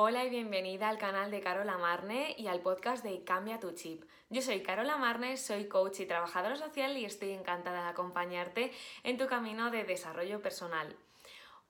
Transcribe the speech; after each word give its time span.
Hola 0.00 0.24
y 0.24 0.30
bienvenida 0.30 0.88
al 0.88 0.96
canal 0.96 1.32
de 1.32 1.40
Carola 1.40 1.76
Marne 1.76 2.36
y 2.38 2.46
al 2.46 2.60
podcast 2.60 3.02
de 3.02 3.24
Cambia 3.24 3.58
tu 3.58 3.72
Chip. 3.72 4.04
Yo 4.30 4.40
soy 4.42 4.62
Carola 4.62 4.96
Marne, 4.96 5.36
soy 5.36 5.66
coach 5.66 5.98
y 5.98 6.06
trabajadora 6.06 6.54
social 6.54 6.96
y 6.96 7.04
estoy 7.04 7.32
encantada 7.32 7.82
de 7.82 7.88
acompañarte 7.88 8.70
en 9.02 9.18
tu 9.18 9.26
camino 9.26 9.72
de 9.72 9.82
desarrollo 9.82 10.40
personal. 10.40 10.94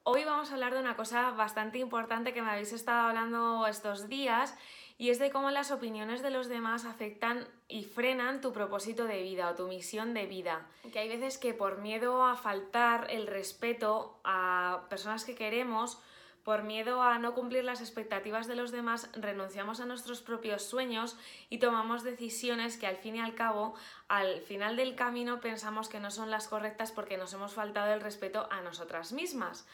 Hoy 0.03 0.25
vamos 0.25 0.51
a 0.51 0.55
hablar 0.55 0.75
de 0.75 0.81
una 0.81 0.95
cosa 0.95 1.31
bastante 1.31 1.79
importante 1.79 2.35
que 2.35 2.43
me 2.43 2.51
habéis 2.51 2.75
estado 2.75 3.09
hablando 3.09 3.67
estos 3.67 4.11
días 4.11 4.55
y 4.99 5.09
es 5.09 5.19
de 5.19 5.31
cómo 5.31 5.51
las 5.51 5.71
opiniones 5.71 6.21
de 6.21 6.29
los 6.29 6.51
demás 6.51 6.85
afectan 6.85 7.49
y 7.67 7.85
frenan 7.85 8.43
tu 8.43 8.53
propósito 8.53 9.05
de 9.05 9.23
vida 9.23 9.49
o 9.49 9.55
tu 9.55 9.69
misión 9.69 10.13
de 10.13 10.27
vida. 10.27 10.67
Que 10.93 10.99
hay 10.99 11.09
veces 11.09 11.39
que 11.39 11.55
por 11.55 11.79
miedo 11.79 12.23
a 12.27 12.37
faltar 12.37 13.07
el 13.09 13.27
respeto 13.27 14.21
a 14.23 14.85
personas 14.91 15.25
que 15.25 15.35
queremos, 15.35 16.03
por 16.49 16.63
miedo 16.63 17.03
a 17.03 17.19
no 17.19 17.35
cumplir 17.35 17.63
las 17.63 17.83
expectativas 17.83 18.47
de 18.47 18.57
los 18.57 18.73
demás, 18.73 19.11
renunciamos 19.13 19.81
a 19.81 19.85
nuestros 19.85 20.23
propios 20.23 20.63
sueños 20.63 21.15
y 21.51 21.59
tomamos 21.59 22.05
decisiones 22.05 22.79
que 22.79 22.87
al 22.87 22.97
fin 22.97 23.17
y 23.17 23.21
al 23.21 23.35
cabo, 23.35 23.75
al 24.09 24.41
final 24.41 24.75
del 24.75 24.95
camino, 24.95 25.43
pensamos 25.43 25.91
que 25.91 26.01
no 26.01 26.11
son 26.11 26.31
las 26.31 26.49
correctas 26.49 26.91
porque 26.91 27.19
nos 27.19 27.35
hemos 27.35 27.53
faltado 27.53 27.93
el 27.93 28.01
respeto 28.01 28.49
a 28.51 28.63
nosotras 28.63 29.13
mismas. 29.13 29.69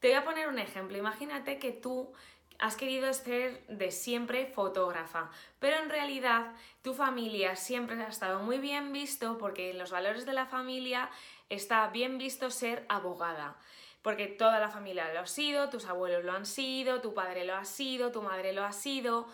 Te 0.00 0.08
voy 0.08 0.18
a 0.18 0.24
poner 0.26 0.48
un 0.48 0.58
ejemplo. 0.58 0.98
Imagínate 0.98 1.58
que 1.58 1.72
tú 1.72 2.12
has 2.58 2.76
querido 2.76 3.10
ser 3.14 3.66
de 3.68 3.90
siempre 3.90 4.44
fotógrafa, 4.44 5.30
pero 5.58 5.78
en 5.78 5.88
realidad 5.88 6.52
tu 6.82 6.92
familia 6.92 7.56
siempre 7.56 7.96
ha 8.02 8.08
estado 8.08 8.40
muy 8.40 8.58
bien 8.58 8.92
visto 8.92 9.38
porque 9.38 9.70
en 9.70 9.78
los 9.78 9.90
valores 9.90 10.26
de 10.26 10.34
la 10.34 10.44
familia 10.44 11.08
está 11.48 11.86
bien 11.86 12.18
visto 12.18 12.50
ser 12.50 12.84
abogada. 12.90 13.56
Porque 14.02 14.26
toda 14.26 14.58
la 14.58 14.70
familia 14.70 15.12
lo 15.12 15.20
ha 15.20 15.26
sido, 15.26 15.68
tus 15.68 15.84
abuelos 15.84 16.24
lo 16.24 16.32
han 16.32 16.46
sido, 16.46 17.00
tu 17.00 17.12
padre 17.12 17.44
lo 17.44 17.54
ha 17.54 17.64
sido, 17.64 18.10
tu 18.12 18.22
madre 18.22 18.52
lo 18.52 18.64
ha 18.64 18.72
sido, 18.72 19.28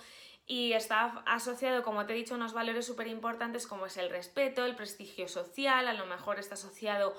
y 0.47 0.73
está 0.73 1.23
asociado, 1.27 1.83
como 1.83 2.07
te 2.07 2.13
he 2.13 2.17
dicho, 2.17 2.35
a 2.35 2.37
unos 2.37 2.53
valores 2.53 2.87
súper 2.87 3.09
importantes 3.09 3.67
como 3.67 3.87
es 3.87 3.97
el 3.97 4.11
respeto, 4.11 4.65
el 4.65 4.77
prestigio 4.77 5.29
social, 5.29 5.89
a 5.89 5.93
lo 5.93 6.07
mejor 6.07 6.39
está 6.39 6.55
asociado 6.55 7.17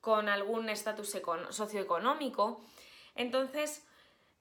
con 0.00 0.28
algún 0.28 0.68
estatus 0.68 1.16
socioeconómico. 1.50 2.64
Entonces, 3.16 3.84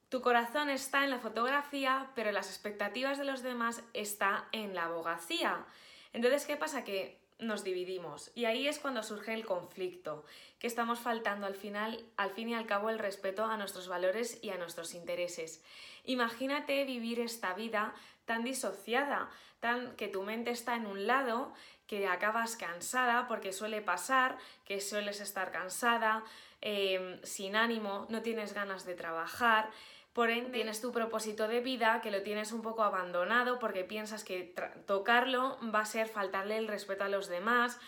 tu 0.09 0.21
corazón 0.21 0.69
está 0.69 1.03
en 1.03 1.09
la 1.09 1.19
fotografía, 1.19 2.11
pero 2.15 2.31
las 2.31 2.47
expectativas 2.47 3.17
de 3.17 3.25
los 3.25 3.41
demás 3.41 3.83
está 3.93 4.47
en 4.51 4.75
la 4.75 4.85
abogacía. 4.85 5.65
Entonces, 6.13 6.45
¿qué 6.45 6.57
pasa? 6.57 6.83
Que 6.83 7.19
nos 7.39 7.63
dividimos 7.63 8.31
y 8.35 8.45
ahí 8.45 8.67
es 8.67 8.79
cuando 8.79 9.03
surge 9.03 9.33
el 9.33 9.45
conflicto, 9.45 10.25
que 10.59 10.67
estamos 10.67 10.99
faltando 10.99 11.45
al 11.45 11.55
final, 11.55 12.03
al 12.17 12.31
fin 12.31 12.49
y 12.49 12.55
al 12.55 12.65
cabo, 12.65 12.89
el 12.89 12.99
respeto 12.99 13.45
a 13.45 13.57
nuestros 13.57 13.87
valores 13.87 14.39
y 14.41 14.49
a 14.49 14.57
nuestros 14.57 14.93
intereses. 14.93 15.63
Imagínate 16.03 16.83
vivir 16.85 17.19
esta 17.19 17.53
vida 17.53 17.93
tan 18.25 18.43
disociada, 18.43 19.29
tan 19.59 19.95
que 19.95 20.07
tu 20.07 20.23
mente 20.23 20.51
está 20.51 20.75
en 20.75 20.85
un 20.85 21.05
lado, 21.05 21.53
que 21.85 22.07
acabas 22.07 22.55
cansada, 22.55 23.27
porque 23.27 23.53
suele 23.53 23.81
pasar 23.81 24.37
que 24.65 24.81
sueles 24.81 25.21
estar 25.21 25.51
cansada, 25.51 26.23
eh, 26.61 27.19
sin 27.23 27.55
ánimo, 27.55 28.07
no 28.09 28.21
tienes 28.21 28.53
ganas 28.53 28.85
de 28.85 28.95
trabajar, 28.95 29.69
por 30.17 30.31
ende, 30.31 30.49
tienes 30.49 30.81
tu 30.81 30.91
propósito 30.91 31.47
de 31.47 31.59
vida 31.59 32.01
que 32.01 32.09
lo 32.09 32.23
tienes 32.23 32.51
un 32.51 32.63
poco 32.63 32.81
abandonado 32.81 33.59
porque 33.59 33.83
piensas 33.83 34.23
que 34.23 34.51
tocarlo 34.87 35.59
va 35.71 35.81
a 35.81 35.85
ser 35.85 36.07
faltarle 36.07 36.57
el 36.57 36.67
respeto 36.67 37.03
a 37.03 37.07
los 37.07 37.27
demás, 37.27 37.79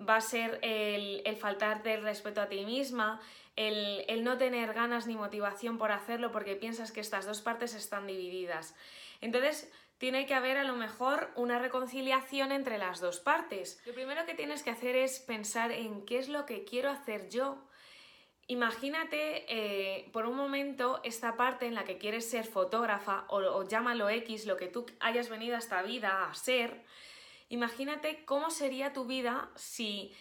va 0.00 0.16
a 0.16 0.20
ser 0.22 0.58
el, 0.62 1.22
faltarte 1.36 1.92
el 1.92 2.02
respeto 2.02 2.40
a 2.40 2.48
ti 2.48 2.64
misma, 2.64 3.20
el, 3.56 4.06
el, 4.08 4.24
no 4.24 4.38
tener 4.38 4.72
ganas 4.72 5.06
ni 5.06 5.16
motivación 5.16 5.76
por 5.76 5.92
hacerlo 5.92 6.32
porque 6.32 6.56
piensas 6.56 6.92
que 6.92 7.00
estas 7.00 7.26
dos 7.26 7.42
partes 7.42 7.74
están 7.74 8.06
divididas. 8.06 8.74
Entonces, 9.20 9.70
tiene 9.98 10.24
que 10.24 10.32
haber 10.32 10.56
a 10.56 10.64
lo 10.64 10.76
mejor 10.76 11.30
una 11.36 11.58
reconciliación 11.58 12.52
entre 12.52 12.78
las 12.78 13.00
dos 13.00 13.20
partes. 13.20 13.82
Lo 13.84 13.92
primero 13.92 14.24
que 14.24 14.32
tienes 14.32 14.62
que 14.62 14.70
hacer 14.70 14.96
es 14.96 15.18
pensar 15.18 15.72
en 15.72 16.06
qué 16.06 16.20
es 16.20 16.30
lo 16.30 16.46
que 16.46 16.64
quiero 16.64 16.88
hacer 16.88 17.28
yo 17.28 17.58
Imagínate 18.48 19.44
eh, 19.48 20.08
por 20.12 20.26
un 20.26 20.36
momento 20.36 21.00
esta 21.02 21.36
parte 21.36 21.66
en 21.66 21.74
la 21.74 21.84
que 21.84 21.98
quieres 21.98 22.30
ser 22.30 22.46
fotógrafa 22.46 23.24
o, 23.28 23.64
llámalo 23.64 24.08
X, 24.08 24.46
lo 24.46 24.56
que 24.56 24.68
tú 24.68 24.86
hayas 25.00 25.28
venido 25.28 25.56
a 25.56 25.58
esta 25.58 25.82
vida 25.82 26.28
a 26.28 26.34
ser. 26.34 26.84
Imagínate 27.48 28.24
cómo 28.24 28.50
sería 28.50 28.92
tu 28.92 29.04
vida 29.04 29.50
si 29.56 30.14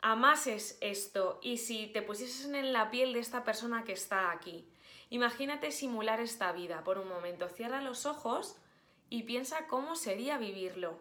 amases 0.00 0.76
esto 0.80 1.38
y 1.40 1.58
si 1.58 1.86
te 1.86 2.02
pusieses 2.02 2.46
en 2.46 2.72
la 2.72 2.90
piel 2.90 3.12
de 3.12 3.20
esta 3.20 3.44
persona 3.44 3.84
que 3.84 3.92
está 3.92 4.32
aquí. 4.32 4.68
Imagínate 5.10 5.70
simular 5.70 6.18
esta 6.18 6.50
vida 6.50 6.82
por 6.82 6.98
un 6.98 7.08
momento. 7.08 7.48
Cierra 7.48 7.80
los 7.80 8.06
ojos 8.06 8.56
y 9.08 9.22
piensa 9.22 9.68
cómo 9.68 9.94
sería 9.94 10.36
vivirlo. 10.36 10.98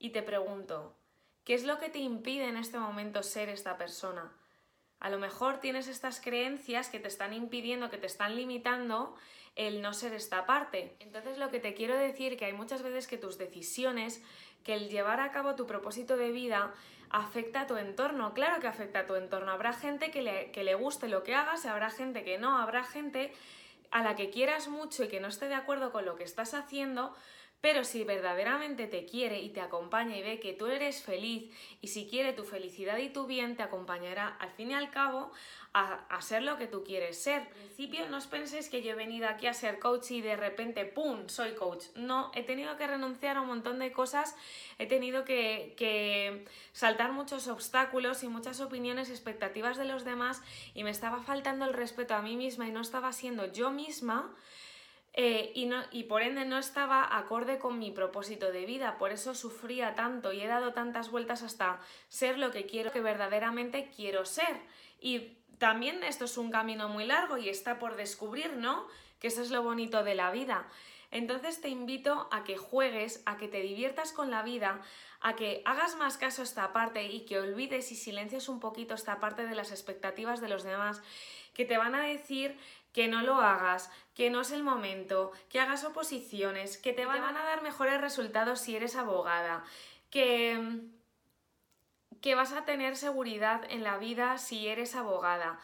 Y 0.00 0.10
te 0.10 0.22
pregunto, 0.22 0.96
¿qué 1.44 1.54
es 1.54 1.62
lo 1.62 1.78
que 1.78 1.88
te 1.88 2.00
impide 2.00 2.48
en 2.48 2.56
este 2.56 2.78
momento 2.78 3.22
ser 3.22 3.48
esta 3.48 3.78
persona? 3.78 4.32
A 5.02 5.10
lo 5.10 5.18
mejor 5.18 5.58
tienes 5.58 5.88
estas 5.88 6.20
creencias 6.20 6.88
que 6.88 7.00
te 7.00 7.08
están 7.08 7.32
impidiendo, 7.32 7.90
que 7.90 7.98
te 7.98 8.06
están 8.06 8.36
limitando 8.36 9.16
el 9.56 9.82
no 9.82 9.92
ser 9.94 10.14
esta 10.14 10.46
parte. 10.46 10.94
Entonces 11.00 11.38
lo 11.38 11.50
que 11.50 11.58
te 11.58 11.74
quiero 11.74 11.96
decir 11.96 12.36
que 12.36 12.44
hay 12.44 12.52
muchas 12.52 12.82
veces 12.82 13.08
que 13.08 13.18
tus 13.18 13.36
decisiones, 13.36 14.22
que 14.62 14.74
el 14.74 14.88
llevar 14.90 15.18
a 15.18 15.32
cabo 15.32 15.56
tu 15.56 15.66
propósito 15.66 16.16
de 16.16 16.30
vida 16.30 16.72
afecta 17.10 17.62
a 17.62 17.66
tu 17.66 17.78
entorno. 17.78 18.32
Claro 18.32 18.60
que 18.60 18.68
afecta 18.68 19.00
a 19.00 19.06
tu 19.06 19.16
entorno. 19.16 19.50
Habrá 19.50 19.72
gente 19.72 20.12
que 20.12 20.22
le, 20.22 20.52
que 20.52 20.62
le 20.62 20.76
guste 20.76 21.08
lo 21.08 21.24
que 21.24 21.34
hagas, 21.34 21.66
habrá 21.66 21.90
gente 21.90 22.22
que 22.22 22.38
no, 22.38 22.58
habrá 22.58 22.84
gente 22.84 23.32
a 23.90 24.04
la 24.04 24.14
que 24.14 24.30
quieras 24.30 24.68
mucho 24.68 25.02
y 25.02 25.08
que 25.08 25.18
no 25.18 25.26
esté 25.26 25.48
de 25.48 25.56
acuerdo 25.56 25.90
con 25.90 26.04
lo 26.04 26.14
que 26.14 26.22
estás 26.22 26.54
haciendo, 26.54 27.12
pero 27.62 27.84
si 27.84 28.02
verdaderamente 28.02 28.88
te 28.88 29.06
quiere 29.06 29.40
y 29.40 29.50
te 29.50 29.60
acompaña 29.60 30.16
y 30.16 30.22
ve 30.22 30.40
que 30.40 30.52
tú 30.52 30.66
eres 30.66 31.00
feliz 31.00 31.48
y 31.80 31.86
si 31.86 32.08
quiere 32.08 32.32
tu 32.32 32.42
felicidad 32.42 32.98
y 32.98 33.08
tu 33.08 33.26
bien, 33.26 33.56
te 33.56 33.62
acompañará 33.62 34.36
al 34.40 34.50
fin 34.50 34.72
y 34.72 34.74
al 34.74 34.90
cabo 34.90 35.30
a, 35.72 36.20
ser 36.20 36.42
lo 36.42 36.58
que 36.58 36.66
tú 36.66 36.82
quieres 36.82 37.22
ser. 37.22 37.42
Al 37.42 37.48
principio 37.48 38.08
no 38.08 38.16
os 38.16 38.26
penséis 38.26 38.68
que 38.68 38.82
yo 38.82 38.90
he 38.90 38.94
venido 38.96 39.28
aquí 39.28 39.46
a 39.46 39.54
ser 39.54 39.78
coach 39.78 40.10
y 40.10 40.20
de 40.20 40.34
repente, 40.34 40.84
¡pum!, 40.84 41.28
soy 41.28 41.52
coach. 41.52 41.84
No, 41.94 42.32
he 42.34 42.42
tenido 42.42 42.76
que 42.76 42.88
renunciar 42.88 43.36
a 43.36 43.42
un 43.42 43.46
montón 43.46 43.78
de 43.78 43.92
cosas, 43.92 44.34
he 44.80 44.86
tenido 44.86 45.24
que, 45.24 45.74
que 45.78 46.44
saltar 46.72 47.12
muchos 47.12 47.46
obstáculos 47.46 48.24
y 48.24 48.28
muchas 48.28 48.60
opiniones, 48.60 49.08
expectativas 49.08 49.76
de 49.76 49.84
los 49.84 50.04
demás 50.04 50.42
y 50.74 50.82
me 50.82 50.90
estaba 50.90 51.22
faltando 51.22 51.64
el 51.64 51.74
respeto 51.74 52.14
a 52.14 52.22
mí 52.22 52.36
misma 52.36 52.66
y 52.66 52.72
no 52.72 52.80
estaba 52.80 53.12
siendo 53.12 53.46
yo 53.52 53.70
misma 53.70 54.34
eh, 55.14 55.52
y, 55.54 55.66
no, 55.66 55.82
y 55.90 56.04
por 56.04 56.22
ende 56.22 56.44
no 56.46 56.58
estaba 56.58 57.18
acorde 57.18 57.58
con 57.58 57.78
mi 57.78 57.90
propósito 57.90 58.50
de 58.50 58.64
vida, 58.64 58.96
por 58.96 59.12
eso 59.12 59.34
sufría 59.34 59.94
tanto 59.94 60.32
y 60.32 60.40
he 60.40 60.46
dado 60.46 60.72
tantas 60.72 61.10
vueltas 61.10 61.42
hasta 61.42 61.80
ser 62.08 62.38
lo 62.38 62.50
que 62.50 62.64
quiero, 62.64 62.92
que 62.92 63.00
verdaderamente 63.00 63.90
quiero 63.94 64.24
ser. 64.24 64.60
Y 65.00 65.36
también 65.58 66.02
esto 66.02 66.24
es 66.24 66.38
un 66.38 66.50
camino 66.50 66.88
muy 66.88 67.04
largo 67.04 67.36
y 67.36 67.48
está 67.50 67.78
por 67.78 67.96
descubrir, 67.96 68.54
¿no? 68.54 68.86
Que 69.20 69.28
eso 69.28 69.42
es 69.42 69.50
lo 69.50 69.62
bonito 69.62 70.02
de 70.02 70.14
la 70.14 70.30
vida. 70.30 70.66
Entonces 71.10 71.60
te 71.60 71.68
invito 71.68 72.26
a 72.30 72.42
que 72.42 72.56
juegues, 72.56 73.22
a 73.26 73.36
que 73.36 73.46
te 73.46 73.60
diviertas 73.60 74.12
con 74.12 74.30
la 74.30 74.42
vida, 74.42 74.80
a 75.20 75.36
que 75.36 75.60
hagas 75.66 75.94
más 75.96 76.16
caso 76.16 76.40
a 76.40 76.44
esta 76.44 76.72
parte 76.72 77.04
y 77.04 77.26
que 77.26 77.38
olvides 77.38 77.92
y 77.92 77.96
silencies 77.96 78.48
un 78.48 78.60
poquito 78.60 78.94
esta 78.94 79.20
parte 79.20 79.46
de 79.46 79.54
las 79.54 79.72
expectativas 79.72 80.40
de 80.40 80.48
los 80.48 80.62
demás 80.62 81.02
que 81.54 81.66
te 81.66 81.76
van 81.76 81.94
a 81.94 82.02
decir 82.02 82.56
que 82.92 83.08
no 83.08 83.22
lo 83.22 83.36
hagas, 83.36 83.90
que 84.14 84.30
no 84.30 84.42
es 84.42 84.50
el 84.50 84.62
momento, 84.62 85.32
que 85.48 85.60
hagas 85.60 85.84
oposiciones, 85.84 86.76
que 86.76 86.92
te 86.92 87.06
van, 87.06 87.22
a 87.22 87.44
dar 87.44 87.62
mejores 87.62 88.00
resultados 88.00 88.60
si 88.60 88.76
eres 88.76 88.96
abogada, 88.96 89.64
que, 90.10 90.80
que 92.20 92.34
vas 92.34 92.52
a 92.52 92.64
tener 92.64 92.96
seguridad 92.96 93.62
en 93.70 93.82
la 93.82 93.98
vida 93.98 94.38
si 94.38 94.68
eres 94.68 94.94
abogada 94.94 95.58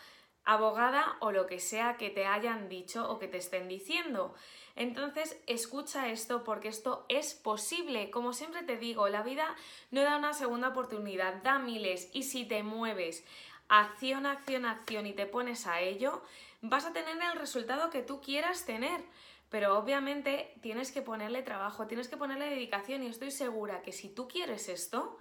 abogada 0.49 1.19
o 1.21 1.31
lo 1.31 1.47
que 1.47 1.61
sea 1.61 1.99
que 1.99 2.09
te 2.09 2.25
hayan 2.25 2.71
dicho 2.71 3.07
o 3.11 3.19
que 3.19 3.29
te 3.29 3.37
estén 3.37 3.69
diciendo. 3.69 4.35
Entonces, 4.77 5.37
escucha 5.47 6.09
esto 6.09 6.43
porque 6.43 6.69
esto 6.69 7.05
es 7.11 7.35
posible. 7.35 8.11
Como 8.11 8.33
siempre 8.33 8.63
te 8.63 8.79
digo, 8.79 9.11
la 9.11 9.23
vida 9.23 9.55
no 9.91 10.01
da 10.01 10.17
una 10.17 10.33
segunda 10.33 10.69
oportunidad, 10.69 11.43
da 11.43 11.59
miles 11.59 12.09
y 12.15 12.23
si 12.23 12.47
te 12.47 12.63
mueves 12.63 13.27
acción, 13.69 14.27
acción, 14.27 14.65
acción 14.65 15.07
y 15.07 15.13
te 15.13 15.27
pones 15.27 15.67
a 15.67 15.81
ello, 15.81 16.23
vas 16.61 16.87
a 16.87 16.93
tener 16.93 17.17
el 17.23 17.39
resultado 17.39 17.91
que 17.91 18.03
tú 18.03 18.21
quieras 18.21 18.65
tener. 18.65 19.03
Pero 19.51 19.79
obviamente 19.79 20.55
tienes 20.61 20.93
que 20.93 21.01
ponerle 21.01 21.43
trabajo, 21.43 21.87
tienes 21.87 22.09
que 22.09 22.17
ponerle 22.17 22.51
dedicación 22.51 23.03
y 23.03 23.07
estoy 23.07 23.31
segura 23.31 23.81
que 23.83 23.93
si 23.93 24.09
tú 24.09 24.29
quieres 24.29 24.69
esto, 24.69 25.19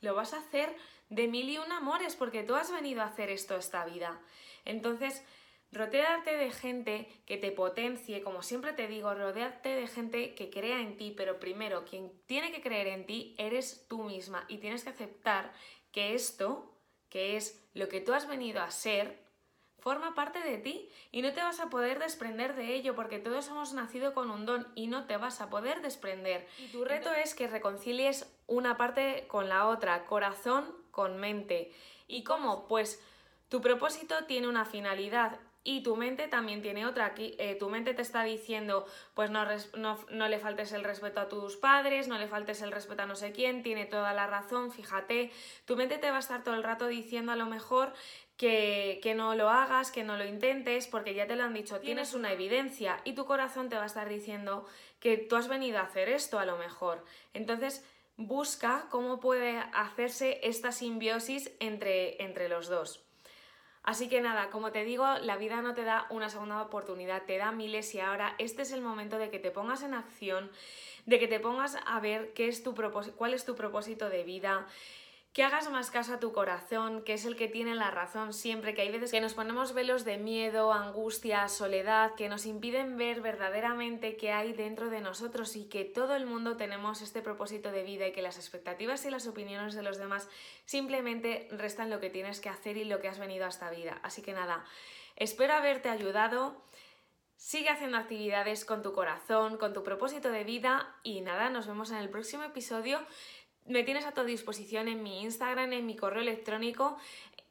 lo 0.00 0.14
vas 0.14 0.32
a 0.32 0.38
hacer 0.38 0.74
de 1.10 1.28
mil 1.28 1.48
y 1.48 1.58
un 1.58 1.70
amores 1.72 2.16
porque 2.16 2.42
tú 2.42 2.54
has 2.54 2.72
venido 2.72 3.02
a 3.02 3.06
hacer 3.06 3.30
esto 3.30 3.56
esta 3.56 3.84
vida. 3.84 4.18
Entonces, 4.64 5.22
rodearte 5.72 6.36
de 6.36 6.50
gente 6.50 7.08
que 7.26 7.36
te 7.36 7.52
potencie, 7.52 8.22
como 8.22 8.42
siempre 8.42 8.72
te 8.72 8.88
digo, 8.88 9.12
rodearte 9.14 9.70
de 9.70 9.86
gente 9.86 10.34
que 10.34 10.50
crea 10.50 10.80
en 10.80 10.96
ti, 10.96 11.12
pero 11.16 11.38
primero 11.38 11.84
quien 11.84 12.12
tiene 12.26 12.52
que 12.52 12.62
creer 12.62 12.88
en 12.88 13.06
ti 13.06 13.34
eres 13.38 13.86
tú 13.88 14.04
misma 14.04 14.44
y 14.48 14.58
tienes 14.58 14.84
que 14.84 14.90
aceptar 14.90 15.52
que 15.92 16.14
esto, 16.14 16.75
que 17.08 17.36
es 17.36 17.62
lo 17.74 17.88
que 17.88 18.00
tú 18.00 18.12
has 18.12 18.28
venido 18.28 18.62
a 18.62 18.70
ser, 18.70 19.24
forma 19.78 20.14
parte 20.14 20.40
de 20.40 20.58
ti 20.58 20.88
y 21.12 21.22
no 21.22 21.32
te 21.32 21.42
vas 21.42 21.60
a 21.60 21.70
poder 21.70 22.00
desprender 22.00 22.56
de 22.56 22.74
ello 22.74 22.96
porque 22.96 23.20
todos 23.20 23.46
hemos 23.48 23.72
nacido 23.72 24.14
con 24.14 24.30
un 24.30 24.44
don 24.44 24.66
y 24.74 24.88
no 24.88 25.06
te 25.06 25.16
vas 25.16 25.40
a 25.40 25.48
poder 25.48 25.80
desprender. 25.80 26.48
Y 26.58 26.66
tu 26.68 26.84
reto 26.84 27.12
es 27.12 27.34
que 27.34 27.46
reconcilies 27.46 28.28
una 28.48 28.76
parte 28.76 29.26
con 29.28 29.48
la 29.48 29.68
otra, 29.68 30.06
corazón 30.06 30.74
con 30.90 31.18
mente. 31.18 31.72
¿Y 32.08 32.24
cómo? 32.24 32.66
Pues 32.66 33.00
tu 33.48 33.60
propósito 33.60 34.24
tiene 34.24 34.48
una 34.48 34.64
finalidad 34.64 35.38
y 35.66 35.82
tu 35.82 35.96
mente 35.96 36.28
también 36.28 36.62
tiene 36.62 36.86
otra. 36.86 37.06
Aquí 37.06 37.34
eh, 37.38 37.56
tu 37.56 37.68
mente 37.68 37.92
te 37.92 38.00
está 38.00 38.22
diciendo, 38.22 38.86
pues 39.14 39.30
no, 39.30 39.44
no, 39.74 40.28
le 40.28 40.38
faltes 40.38 40.70
el 40.72 40.84
respeto 40.84 41.20
a 41.20 41.28
tus 41.28 41.56
padres, 41.56 42.06
no 42.06 42.18
le 42.18 42.28
faltes 42.28 42.62
el 42.62 42.70
respeto 42.70 43.02
a 43.02 43.06
no 43.06 43.16
sé 43.16 43.32
quién, 43.32 43.64
tiene 43.64 43.84
toda 43.84 44.14
la 44.14 44.28
razón, 44.28 44.70
fíjate. 44.70 45.32
Tu 45.64 45.76
mente 45.76 45.98
te 45.98 46.08
va 46.10 46.18
a 46.18 46.20
estar 46.20 46.44
todo 46.44 46.54
el 46.54 46.62
rato 46.62 46.86
diciendo 46.86 47.32
a 47.32 47.36
lo 47.36 47.46
mejor 47.46 47.92
que, 48.36 49.00
que, 49.02 49.16
no 49.16 49.34
lo 49.34 49.50
hagas, 49.50 49.90
que 49.90 50.04
no 50.04 50.16
lo 50.16 50.24
intentes, 50.24 50.86
porque 50.86 51.14
ya 51.14 51.26
te 51.26 51.34
lo 51.34 51.42
han 51.42 51.54
dicho, 51.54 51.80
tienes 51.80 52.14
una 52.14 52.32
evidencia 52.32 53.00
y 53.02 53.14
tu 53.14 53.24
corazón 53.24 53.68
te 53.68 53.76
va 53.76 53.82
a 53.82 53.86
estar 53.86 54.08
diciendo 54.08 54.66
que 55.00 55.18
tú 55.18 55.34
has 55.34 55.48
venido 55.48 55.78
a 55.78 55.82
hacer 55.82 56.08
esto 56.08 56.38
a 56.38 56.46
lo 56.46 56.56
mejor. 56.58 57.04
Entonces, 57.34 57.84
busca 58.16 58.86
cómo 58.90 59.18
puede 59.18 59.58
hacerse 59.74 60.38
esta 60.44 60.70
simbiosis 60.70 61.50
entre, 61.58 62.22
entre 62.22 62.48
los 62.48 62.68
dos. 62.68 63.05
Así 63.86 64.08
que 64.08 64.20
nada, 64.20 64.50
como 64.50 64.72
te 64.72 64.82
digo, 64.82 65.06
la 65.22 65.36
vida 65.36 65.62
no 65.62 65.72
te 65.72 65.84
da 65.84 66.08
una 66.10 66.28
segunda 66.28 66.60
oportunidad, 66.60 67.22
te 67.22 67.38
da 67.38 67.52
miles 67.52 67.94
y 67.94 68.00
ahora 68.00 68.34
este 68.38 68.62
es 68.62 68.72
el 68.72 68.82
momento 68.82 69.16
de 69.16 69.30
que 69.30 69.38
te 69.38 69.52
pongas 69.52 69.84
en 69.84 69.94
acción, 69.94 70.50
de 71.06 71.20
que 71.20 71.28
te 71.28 71.38
pongas 71.38 71.78
a 71.86 72.00
ver 72.00 72.32
qué 72.32 72.48
es 72.48 72.64
tu 72.64 72.74
cuál 72.74 73.32
es 73.32 73.44
tu 73.44 73.54
propósito 73.54 74.10
de 74.10 74.24
vida, 74.24 74.66
que 75.36 75.44
hagas 75.44 75.70
más 75.70 75.90
caso 75.90 76.14
a 76.14 76.18
tu 76.18 76.32
corazón, 76.32 77.02
que 77.02 77.12
es 77.12 77.26
el 77.26 77.36
que 77.36 77.46
tiene 77.46 77.74
la 77.74 77.90
razón 77.90 78.32
siempre, 78.32 78.72
que 78.72 78.80
hay 78.80 78.90
veces 78.90 79.10
que 79.10 79.20
nos 79.20 79.34
ponemos 79.34 79.74
velos 79.74 80.06
de 80.06 80.16
miedo, 80.16 80.72
angustia, 80.72 81.46
soledad, 81.50 82.14
que 82.14 82.30
nos 82.30 82.46
impiden 82.46 82.96
ver 82.96 83.20
verdaderamente 83.20 84.16
qué 84.16 84.32
hay 84.32 84.54
dentro 84.54 84.88
de 84.88 85.02
nosotros 85.02 85.54
y 85.56 85.66
que 85.66 85.84
todo 85.84 86.16
el 86.16 86.24
mundo 86.24 86.56
tenemos 86.56 87.02
este 87.02 87.20
propósito 87.20 87.70
de 87.70 87.82
vida 87.82 88.06
y 88.06 88.12
que 88.12 88.22
las 88.22 88.38
expectativas 88.38 89.04
y 89.04 89.10
las 89.10 89.26
opiniones 89.26 89.74
de 89.74 89.82
los 89.82 89.98
demás 89.98 90.26
simplemente 90.64 91.48
restan 91.50 91.90
lo 91.90 92.00
que 92.00 92.08
tienes 92.08 92.40
que 92.40 92.48
hacer 92.48 92.78
y 92.78 92.86
lo 92.86 93.02
que 93.02 93.08
has 93.08 93.18
venido 93.18 93.44
a 93.44 93.50
esta 93.50 93.68
vida. 93.68 94.00
Así 94.02 94.22
que 94.22 94.32
nada, 94.32 94.64
espero 95.16 95.52
haberte 95.52 95.90
ayudado. 95.90 96.64
Sigue 97.36 97.68
haciendo 97.68 97.98
actividades 97.98 98.64
con 98.64 98.80
tu 98.82 98.94
corazón, 98.94 99.58
con 99.58 99.74
tu 99.74 99.84
propósito 99.84 100.30
de 100.30 100.44
vida 100.44 100.96
y 101.02 101.20
nada, 101.20 101.50
nos 101.50 101.66
vemos 101.66 101.90
en 101.90 101.98
el 101.98 102.08
próximo 102.08 102.44
episodio 102.44 102.98
me 103.68 103.82
tienes 103.82 104.04
a 104.04 104.12
tu 104.12 104.24
disposición 104.24 104.88
en 104.88 105.02
mi 105.02 105.22
Instagram, 105.22 105.72
en 105.72 105.86
mi 105.86 105.96
correo 105.96 106.22
electrónico. 106.22 106.96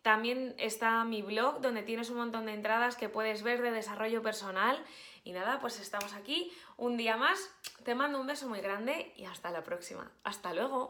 También 0.01 0.53
está 0.57 1.03
mi 1.03 1.21
blog 1.21 1.61
donde 1.61 1.81
tienes 1.81 2.09
un 2.09 2.17
montón 2.17 2.45
de 2.45 2.53
entradas 2.53 2.95
que 2.95 3.09
puedes 3.09 3.41
ver 3.41 3.61
de 3.61 3.71
desarrollo 3.71 4.21
personal. 4.21 4.83
Y 5.23 5.31
nada, 5.31 5.59
pues 5.59 5.79
estamos 5.79 6.13
aquí 6.13 6.51
un 6.77 6.97
día 6.97 7.17
más. 7.17 7.49
Te 7.83 7.95
mando 7.95 8.21
un 8.21 8.27
beso 8.27 8.47
muy 8.47 8.61
grande 8.61 9.13
y 9.15 9.25
hasta 9.25 9.49
la 9.49 9.63
próxima. 9.63 10.11
Hasta 10.23 10.53
luego. 10.53 10.89